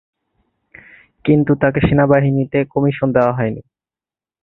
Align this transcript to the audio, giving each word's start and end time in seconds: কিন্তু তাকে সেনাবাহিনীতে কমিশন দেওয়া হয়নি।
কিন্তু 1.25 1.51
তাকে 1.55 1.79
সেনাবাহিনীতে 1.87 2.59
কমিশন 2.65 3.07
দেওয়া 3.13 3.33
হয়নি। 3.33 3.61